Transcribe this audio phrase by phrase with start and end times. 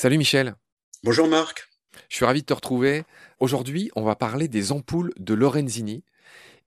[0.00, 0.54] Salut Michel.
[1.04, 1.68] Bonjour Marc.
[2.08, 3.04] Je suis ravi de te retrouver.
[3.38, 6.04] Aujourd'hui, on va parler des ampoules de Lorenzini.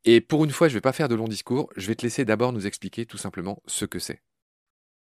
[0.05, 2.03] Et pour une fois, je ne vais pas faire de long discours, je vais te
[2.03, 4.21] laisser d'abord nous expliquer tout simplement ce que c'est.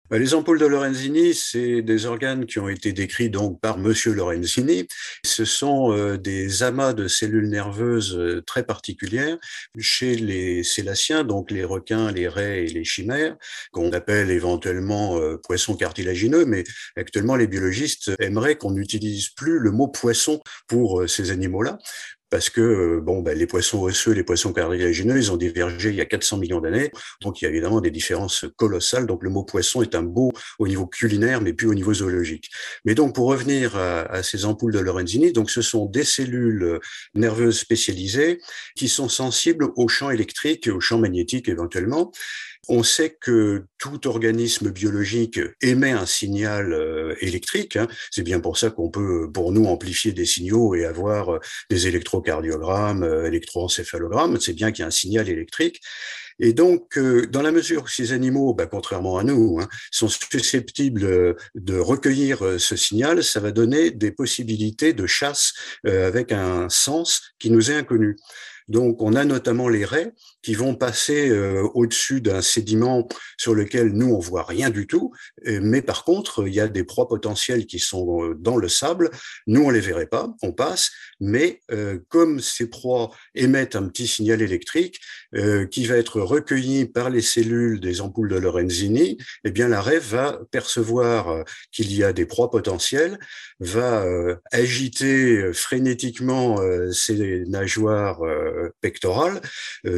[0.09, 4.13] Bah, les ampoules de Lorenzini, c'est des organes qui ont été décrits donc par Monsieur
[4.13, 4.87] Lorenzini.
[5.25, 9.37] Ce sont euh, des amas de cellules nerveuses euh, très particulières
[9.77, 13.35] chez les sélaciens, donc les requins, les raies et les chimères,
[13.73, 16.63] qu'on appelle éventuellement euh, poissons cartilagineux, mais
[16.95, 20.39] actuellement les biologistes aimeraient qu'on n'utilise plus le mot poisson
[20.69, 21.79] pour ces animaux-là
[22.29, 25.95] parce que euh, bon, ben, les poissons osseux, les poissons cartilagineux, ils ont divergé il
[25.95, 26.91] y a 400 millions d'années,
[27.21, 29.05] donc il y a évidemment des différences colossales.
[29.05, 32.49] Donc le mot poisson est un beau au niveau culinaire, mais plus au niveau zoologique.
[32.85, 36.79] Mais donc pour revenir à, ces ampoules de Lorenzini, donc ce sont des cellules
[37.15, 38.39] nerveuses spécialisées
[38.75, 42.11] qui sont sensibles aux champs électriques et aux champs magnétiques éventuellement,
[42.69, 47.77] on sait que tout organisme biologique émet un signal euh, électrique.
[47.77, 47.87] Hein.
[48.11, 51.87] C'est bien pour ça qu'on peut, pour nous, amplifier des signaux et avoir euh, des
[51.87, 54.39] électrocardiogrammes, euh, électroencéphalogrammes.
[54.39, 55.81] C'est bien qu'il y a un signal électrique.
[56.39, 61.35] Et donc, dans la mesure où ces animaux, bah, contrairement à nous, hein, sont susceptibles
[61.55, 67.49] de recueillir ce signal, ça va donner des possibilités de chasse avec un sens qui
[67.49, 68.17] nous est inconnu.
[68.67, 73.93] Donc, on a notamment les raies qui vont passer euh, au-dessus d'un sédiment sur lequel
[73.93, 75.13] nous, on voit rien du tout.
[75.45, 79.09] Mais par contre, il y a des proies potentielles qui sont euh, dans le sable.
[79.45, 80.91] Nous, on les verrait pas, on passe.
[81.19, 84.99] Mais euh, comme ces proies émettent un petit signal électrique
[85.71, 89.99] qui va être recueilli par les cellules des ampoules de Lorenzini, eh bien, la raie
[89.99, 93.19] va percevoir qu'il y a des proies potentielles,
[93.59, 94.05] va
[94.51, 96.57] agiter frénétiquement
[96.91, 98.21] ses nageoires
[98.81, 99.41] pectorales,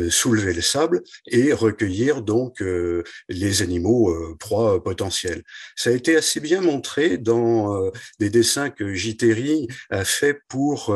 [0.10, 5.44] soulever le sable et recueillir donc euh, les animaux euh, proies potentiels.
[5.76, 10.96] Ça a été assez bien montré dans euh, des dessins que Terry a fait pour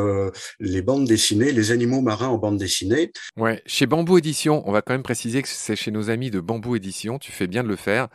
[0.60, 3.12] les bandes dessinées, les animaux marins en bande dessinée.
[3.38, 6.40] Ouais, chez Bambou Édition, on va quand même préciser que c'est chez nos amis de
[6.40, 8.08] Bambou Édition, tu fais bien de le faire.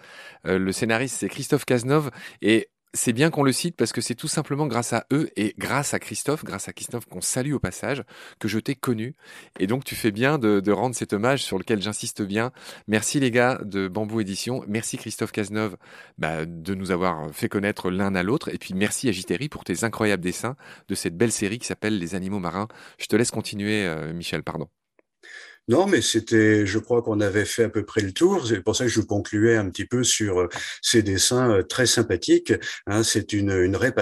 [0.45, 2.11] le scénariste c'est Christophe Cazenove
[2.43, 5.55] et c'est bien qu'on le cite parce que c'est tout simplement grâce à eux et
[5.59, 8.03] grâce à Christophe, grâce à Christophe qu'on salue au passage,
[8.39, 9.15] que je t'ai connu.
[9.59, 12.53] Et donc tu fais bien de, rendre cet hommage sur lequel j'insiste bien.
[12.87, 14.65] Merci les gars de Bambou Édition.
[14.69, 15.77] Merci Christophe Cazeneuve
[16.19, 18.53] bah, de nous avoir fait connaître l'un à l'autre.
[18.53, 19.13] Et puis merci à
[19.51, 20.57] pour tes incroyables dessins
[20.89, 22.69] de cette belle série qui s'appelle Les animaux marins.
[22.99, 24.69] Je te laisse continuer, euh, Michel, pardon.
[25.69, 28.47] Non, mais c'était, je crois qu'on avait fait à peu près le tour.
[28.47, 30.49] C'est pour ça que je concluais un petit peu sur euh,
[30.81, 32.55] ces dessins euh, très sympathiques.
[32.87, 33.93] Hein, c'est une, une raie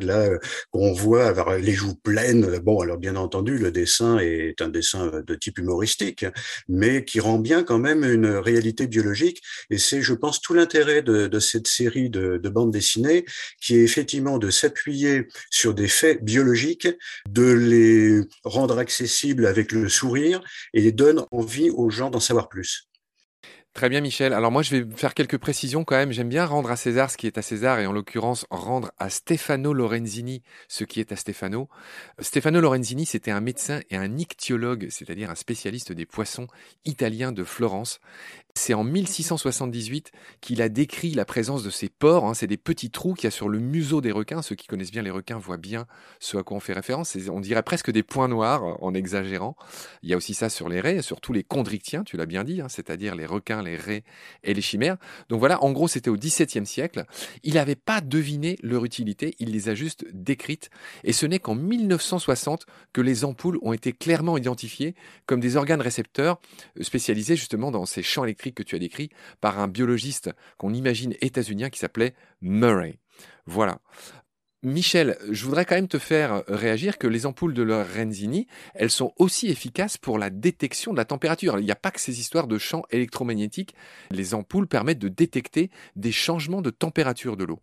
[0.00, 0.38] là euh,
[0.70, 2.58] qu'on voit avoir les joues pleines.
[2.60, 6.24] Bon, alors bien entendu, le dessin est un dessin de type humoristique,
[6.68, 9.42] mais qui rend bien quand même une réalité biologique.
[9.68, 13.26] Et c'est, je pense, tout l'intérêt de, de, cette série de, de bandes dessinées,
[13.60, 16.88] qui est effectivement de s'appuyer sur des faits biologiques,
[17.28, 22.88] de les rendre accessibles avec le sourire et donne envie aux gens d'en savoir plus.
[23.74, 24.32] Très bien, Michel.
[24.32, 26.12] Alors moi, je vais faire quelques précisions quand même.
[26.12, 29.10] J'aime bien rendre à César ce qui est à César et en l'occurrence rendre à
[29.10, 31.68] Stefano Lorenzini ce qui est à Stefano.
[32.20, 36.46] Stefano Lorenzini, c'était un médecin et un ichtyologue, c'est-à-dire un spécialiste des poissons
[36.84, 37.98] italien de Florence.
[38.56, 42.24] C'est en 1678 qu'il a décrit la présence de ces pores.
[42.26, 42.34] Hein.
[42.34, 44.42] C'est des petits trous qu'il y a sur le museau des requins.
[44.42, 45.86] Ceux qui connaissent bien les requins voient bien
[46.20, 47.16] ce à quoi on fait référence.
[47.28, 49.56] On dirait presque des points noirs en exagérant.
[50.04, 52.60] Il y a aussi ça sur les raies, surtout les chondrichtiens, tu l'as bien dit,
[52.60, 54.04] hein, c'est-à-dire les requins, les raies
[54.42, 54.96] et les chimères.
[55.28, 57.04] Donc voilà, en gros, c'était au XVIIe siècle.
[57.42, 60.70] Il n'avait pas deviné leur utilité, il les a juste décrites.
[61.02, 64.94] Et ce n'est qu'en 1960 que les ampoules ont été clairement identifiées
[65.26, 66.40] comme des organes récepteurs
[66.80, 69.10] spécialisés justement dans ces champs électriques que tu as décrit
[69.40, 72.98] par un biologiste qu'on imagine états-unien qui s'appelait Murray.
[73.46, 73.78] Voilà.
[74.64, 79.12] Michel, je voudrais quand même te faire réagir que les ampoules de Lorenzini, elles sont
[79.18, 81.58] aussi efficaces pour la détection de la température.
[81.58, 83.74] Il n'y a pas que ces histoires de champs électromagnétiques.
[84.10, 87.60] Les ampoules permettent de détecter des changements de température de l'eau.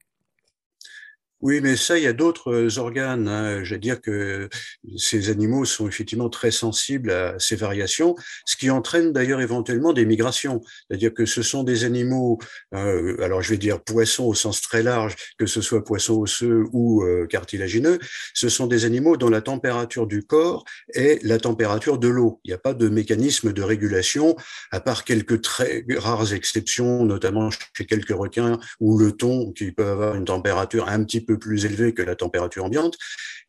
[1.42, 3.28] Oui, mais ça, il y a d'autres euh, organes.
[3.28, 3.64] Hein.
[3.64, 4.48] Je veux dire que
[4.96, 8.16] ces animaux sont effectivement très sensibles à ces variations,
[8.46, 10.62] ce qui entraîne d'ailleurs éventuellement des migrations.
[10.88, 12.38] C'est-à-dire que ce sont des animaux,
[12.76, 16.66] euh, alors je vais dire poissons au sens très large, que ce soit poissons osseux
[16.74, 17.98] ou euh, cartilagineux,
[18.36, 22.40] ce sont des animaux dont la température du corps est la température de l'eau.
[22.44, 24.36] Il n'y a pas de mécanisme de régulation,
[24.70, 29.88] à part quelques très rares exceptions, notamment chez quelques requins ou le thon, qui peut
[29.88, 32.98] avoir une température un petit peu plus élevé que la température ambiante.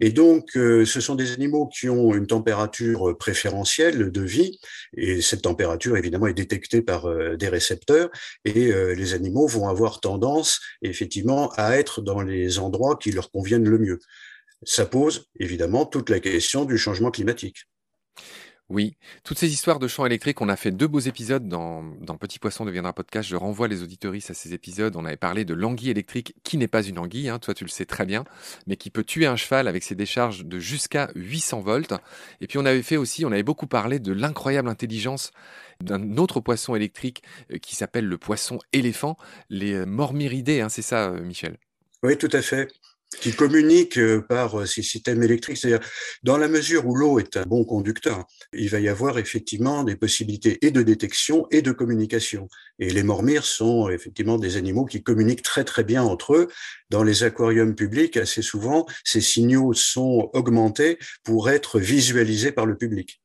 [0.00, 4.58] Et donc, euh, ce sont des animaux qui ont une température préférentielle de vie,
[4.96, 8.10] et cette température, évidemment, est détectée par euh, des récepteurs,
[8.44, 13.30] et euh, les animaux vont avoir tendance, effectivement, à être dans les endroits qui leur
[13.30, 13.98] conviennent le mieux.
[14.64, 17.66] Ça pose, évidemment, toute la question du changement climatique.
[18.72, 21.84] Oui, toutes ces histoires de champs électriques, on a fait deux beaux épisodes dans,
[22.18, 23.28] Petit Poisson deviendra podcast.
[23.28, 24.96] Je renvoie les auditoristes à ces épisodes.
[24.96, 27.68] On avait parlé de l'anguille électrique, qui n'est pas une anguille, hein, toi tu le
[27.68, 28.24] sais très bien,
[28.66, 31.92] mais qui peut tuer un cheval avec ses décharges de jusqu'à 800 volts.
[32.40, 35.32] Et puis on avait fait aussi, on avait beaucoup parlé de l'incroyable intelligence
[35.82, 37.22] d'un autre poisson électrique
[37.52, 39.18] euh, qui s'appelle le poisson éléphant,
[39.50, 41.58] les mormyridés, hein, c'est ça euh, Michel?
[42.02, 42.68] Oui, tout à fait
[43.20, 45.56] qui communiquent euh, par euh, ces systèmes électriques.
[45.56, 45.86] C'est-à-dire,
[46.22, 49.96] dans la mesure où l'eau est un bon conducteur, il va y avoir effectivement des
[49.96, 52.48] possibilités et de détection et de communication.
[52.78, 56.48] Et les mormires sont effectivement des animaux qui communiquent très très bien entre eux.
[56.90, 62.76] Dans les aquariums publics, assez souvent, ces signaux sont augmentés pour être visualisés par le
[62.76, 63.21] public.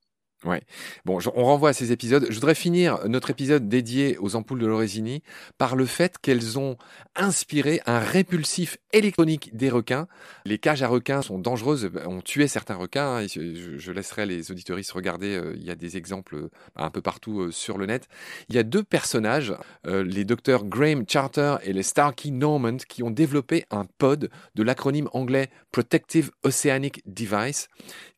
[0.48, 0.62] Ouais.
[1.04, 2.26] Bon, on renvoie à ces épisodes.
[2.30, 5.22] Je voudrais finir notre épisode dédié aux ampoules de Lorésini
[5.58, 6.78] par le fait qu'elles ont
[7.18, 10.08] inspiré un répulsif électronique des requins.
[10.46, 13.18] Les cages à requins sont dangereuses, ont tué certains requins.
[13.18, 13.28] Hein.
[13.28, 15.36] Je, laisserai les auditoristes regarder.
[15.36, 18.08] Euh, il y a des exemples euh, un peu partout euh, sur le net.
[18.48, 19.54] Il y a deux personnages,
[19.86, 25.10] les docteurs Graham Charter et les Starkey Normand, qui ont développé un pod de l'acronyme
[25.12, 27.68] anglais Protective Oceanic Device,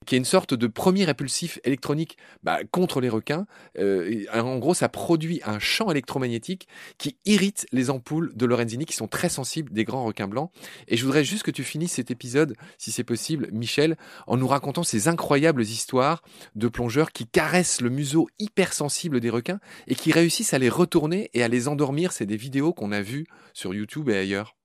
[0.05, 3.45] qui est une sorte de premier répulsif électronique bah, contre les requins.
[3.77, 6.68] Euh, en gros, ça produit un champ électromagnétique
[6.98, 10.51] qui irrite les ampoules de Lorenzini qui sont très sensibles des grands requins blancs.
[10.88, 14.48] Et je voudrais juste que tu finisses cet épisode, si c'est possible, Michel, en nous
[14.48, 16.24] racontant ces incroyables histoires
[16.56, 21.30] de plongeurs qui caressent le museau hypersensible des requins et qui réussissent à les retourner
[21.33, 22.12] et à les endormir.
[22.12, 24.56] C'est des vidéos qu'on a vues sur YouTube et ailleurs.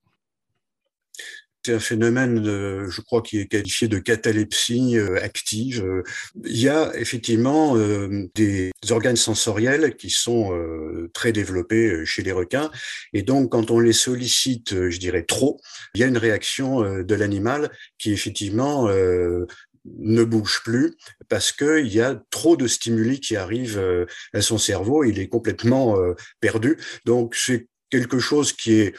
[1.65, 6.03] C'est un phénomène, je crois, qui est qualifié de catalepsie euh, active.
[6.45, 12.33] Il y a effectivement euh, des organes sensoriels qui sont euh, très développés chez les
[12.33, 12.71] requins,
[13.15, 15.59] et donc quand on les sollicite, je dirais trop,
[15.95, 20.97] il y a une réaction de l'animal qui effectivement ne bouge plus
[21.29, 25.97] parce qu'il y a trop de stimuli qui arrivent à son cerveau, il est complètement
[26.41, 26.79] perdu.
[27.05, 28.95] Donc c'est quelque chose qui est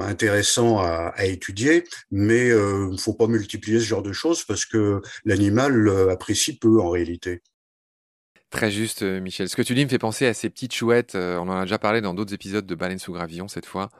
[0.00, 4.44] intéressant à, à étudier, mais il euh, ne faut pas multiplier ce genre de choses
[4.44, 7.42] parce que l'animal euh, apprécie peu en réalité.
[8.50, 9.48] Très juste, euh, Michel.
[9.48, 11.14] Ce que tu dis me fait penser à ces petites chouettes.
[11.14, 13.90] on en a déjà parlé dans d'autres épisodes de Baleine sous gravillon cette fois.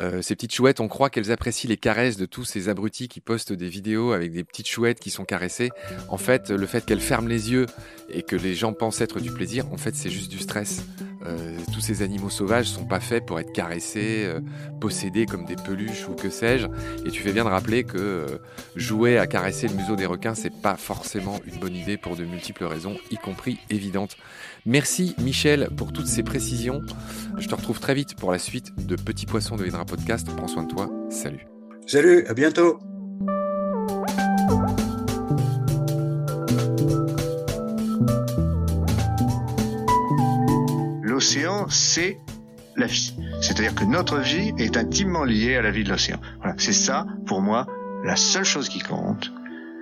[0.00, 3.20] Euh, ces petites chouettes, on croit qu'elles apprécient les caresses de tous ces abrutis qui
[3.20, 5.70] postent des vidéos avec des petites chouettes qui sont caressées.
[6.08, 7.66] En fait, le fait qu'elles ferment les yeux
[8.08, 10.84] et que les gens pensent être du plaisir, en fait, c'est juste du stress.
[11.24, 14.40] Euh, tous ces animaux sauvages sont pas faits pour être caressés, euh,
[14.80, 16.66] possédés comme des peluches ou que sais-je.
[17.04, 18.40] Et tu fais bien de rappeler que
[18.74, 22.24] jouer à caresser le museau des requins, c'est pas forcément une bonne idée pour de
[22.24, 23.58] multiples raisons, y compris
[24.66, 26.80] Merci Michel pour toutes ces précisions.
[27.38, 30.28] Je te retrouve très vite pour la suite de Petit Poisson de Hydra Podcast.
[30.36, 30.88] Prends soin de toi.
[31.10, 31.46] Salut.
[31.86, 32.78] Salut, à bientôt.
[41.02, 42.18] L'océan, c'est
[42.76, 43.14] la vie.
[43.40, 46.18] C'est-à-dire que notre vie est intimement liée à la vie de l'océan.
[46.38, 47.66] Voilà, c'est ça, pour moi,
[48.04, 49.32] la seule chose qui compte.